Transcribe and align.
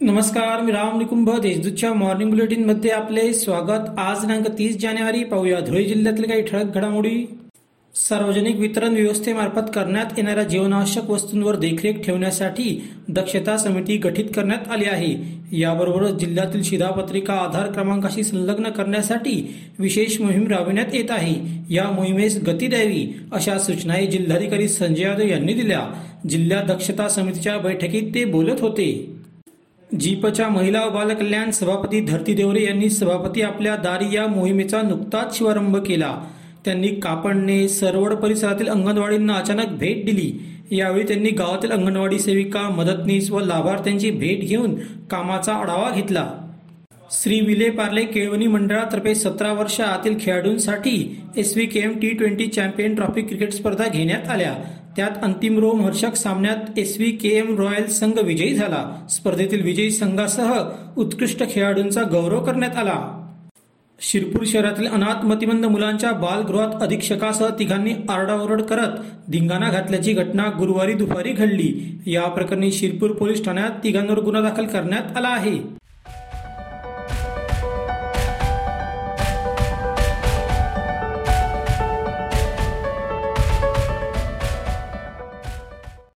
नमस्कार 0.00 0.60
मी 0.60 0.72
राम 0.72 0.98
निकुंभ 0.98 1.40
देशदूतच्या 1.40 1.94
मॉर्निंग 1.94 2.30
बुलेटिनमध्ये 2.30 2.90
आपले 2.90 3.34
स्वागत. 3.34 3.98
आज 3.98 4.20
दिनांक 4.20 4.48
तीस 4.58 4.76
जानेवारी 4.78 5.24
पाहूया 5.24 5.60
धुळे 5.60 5.84
जिल्ह्यातील 5.84 6.24
काही 6.24 6.42
ठळक 6.42 6.74
घडामोडी. 6.74 7.38
सार्वजनिक 7.94 8.56
वितरण 8.56 8.94
व्यवस्थेमार्फत 8.94 9.70
करण्यात 9.74 10.04
येणाऱ्या 10.16 10.44
जीवनावश्यक 10.44 11.10
वस्तूंवर 11.10 11.56
देखरेख 11.56 11.94
ठेवण्यासाठी 11.94 12.90
दक्षता 13.08 13.56
समिती 13.56 13.96
गठीत 13.96 14.24
करण्यात 14.36 14.72
आली 14.72 14.84
आहे. 14.84 15.38
याबरोबरच 15.58 16.12
जिल्ह्यातील 16.12 16.62
शिधापत्रिका 16.62 17.34
आधार 17.34 17.72
क्रमांकाशी 17.72 18.22
संलग्न 18.22 18.70
करण्यासाठी 18.70 19.54
विशेष 19.78 20.20
मोहीम 20.20 20.46
राबविण्यात 20.46 20.94
येत 20.94 21.10
आहे. 21.10 21.34
या 21.74 21.90
मोहिमेस 21.90 22.38
गती 22.46 22.66
द्यावी 22.66 23.20
अशा 23.32 23.58
सूचनाही 23.58 24.06
जिल्हाधिकारी 24.06 24.68
संजय 24.68 25.02
यादव 25.02 25.26
यांनी 25.26 25.52
दिल्या. 25.52 25.80
जिल्हा 26.28 26.62
दक्षता 26.62 27.08
समितीच्या 27.08 27.58
बैठकीत 27.58 28.14
ते 28.14 28.24
बोलत 28.24 28.60
होते. 28.60 29.17
जीपच्या 29.92 30.48
महिला 30.48 30.84
व 30.84 30.90
बालकल्याण 30.90 31.50
सभापती 31.50 32.00
धरती 32.00 32.32
देवरे 32.34 32.64
यांनी 32.64 32.88
सभापती 32.90 33.42
आपल्या 33.42 33.76
दारी 33.76 34.14
या 34.14 34.26
मोहिमेचा 34.26 34.82
नुकताच 34.82 35.38
शुभारंभ 35.38 35.76
केला. 35.76 36.12
त्यांनी 36.64 36.88
कापडणे 36.88 37.68
सरवड 37.68 38.14
परिसरातील 38.14 38.68
अंगणवाडींना 38.68 39.34
अचानक 39.34 39.68
भेट 39.68 40.04
दिली. 40.06 40.32
यावेळी 40.70 41.06
त्यांनी 41.08 41.30
गावातील 41.30 41.70
अंगणवाडी 41.70 42.18
सेविका 42.18 42.68
मदतनीस 42.68 43.30
व 43.30 43.40
लाभार्थ्यांची 43.40 44.10
भेट 44.10 44.40
घेऊन 44.40 44.74
कामाचा 45.10 45.52
आढावा 45.52 45.90
घेतला. 45.90 46.28
श्री 47.10 47.40
विले 47.40 47.70
पार्ले 47.70 48.04
केळवणी 48.04 48.46
मंडळातर्फे 48.46 49.14
सतरा 49.14 49.52
वर्ष 49.52 49.80
आतील 49.80 50.16
खेळाडूंसाठी 50.20 51.22
S 51.36 51.52
V 51.54 51.66
K 51.66 51.80
M 51.80 51.98
T 51.98 52.10
twenty 52.10 52.46
champion 52.46 52.94
trophy 52.94 53.22
cricket 53.22 53.52
स्पर्धा 53.52 53.88
घेण्यात 53.88 54.28
आल्या. 54.28 54.54
त्यात 54.98 55.22
अंतिम 55.22 55.58
रोमहर्षक 55.58 56.14
सामन्यात 56.14 56.78
S 56.78 56.96
V 56.96 57.10
K 57.10 57.28
M 57.28 57.58
royal 57.58 57.86
संघ 57.86 58.18
विजयी 58.18 58.54
झाला. 58.54 59.06
स्पर्धेतील 59.10 59.62
विजयी 59.62 59.90
संघासह 59.90 60.52
उत्कृष्ट 60.96 61.50
खेळाडूंचा 61.50 62.02
गौरव 62.02 62.44
करण्यात 62.44 62.76
आला. 62.76 62.96
शिरपूर 64.00 64.42
शहरातील 64.46 64.86
अनाथ 64.86 65.24
मतिमंद 65.24 65.64
मुलांच्या 65.64 66.12
बालगृहात 66.12 66.82
अधीक्षकासह 66.82 67.48
तिघांनी 67.58 67.92
आरडाओरड 68.08 68.62
करत 68.62 68.98
धिंगाणा 69.30 69.70
घातल्याची 69.70 70.12
घटना 70.12 70.44
गुरुवारी 70.58 70.92
दुपारी 70.92 71.32
घडली. 71.32 71.98
या 72.06 72.28
प्रकरणी 72.28 72.72
शिरपूर 72.72 73.10
पोलीस 73.10 73.44
ठाण्यात 73.44 73.70
तिघांवर 73.84 74.20
गुन्हा 74.20 74.42
दाखल 74.42 74.66
करण्यात 74.66 75.16
आला 75.16 75.28
आहे. 75.28 75.58